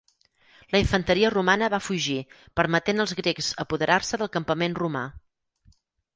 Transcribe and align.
La 0.75 0.79
infanteria 0.83 1.29
romana 1.33 1.69
va 1.73 1.79
fugir 1.87 2.15
permetent 2.61 3.05
als 3.05 3.15
grecs 3.21 3.51
apoderar-se 3.67 4.21
del 4.25 4.33
campament 4.39 4.79
romà. 4.83 5.07